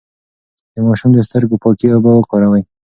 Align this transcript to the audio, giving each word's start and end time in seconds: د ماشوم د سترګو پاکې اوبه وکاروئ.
د 0.73 0.75
ماشوم 0.85 1.11
د 1.13 1.19
سترګو 1.27 1.61
پاکې 1.63 1.87
اوبه 1.93 2.11
وکاروئ. 2.15 2.63